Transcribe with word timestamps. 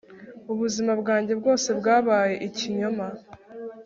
ubuzima 0.51 0.91
bwanjye 1.01 1.33
bwose 1.39 1.69
bwabaye 1.79 2.35
ikinyoma 2.47 3.07